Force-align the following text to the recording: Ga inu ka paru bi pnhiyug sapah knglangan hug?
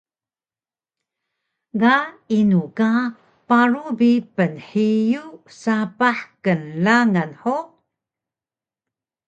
Ga 1.81 1.95
inu 2.37 2.63
ka 2.77 2.91
paru 3.47 3.85
bi 3.99 4.11
pnhiyug 4.35 5.41
sapah 5.61 6.19
knglangan 6.43 7.31
hug? 7.41 7.69